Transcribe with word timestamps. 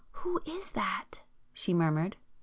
"Who 0.25 0.41
is 0.47 0.71
that?" 0.71 1.21
she 1.53 1.75
murmured. 1.75 2.17